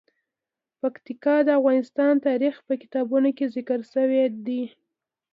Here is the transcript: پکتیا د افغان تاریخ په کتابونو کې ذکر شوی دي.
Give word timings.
پکتیا 0.79 1.35
د 1.45 1.49
افغان 1.59 2.15
تاریخ 2.27 2.55
په 2.67 2.73
کتابونو 2.81 3.29
کې 3.37 3.45
ذکر 3.55 3.79
شوی 3.93 4.23
دي. 4.45 4.63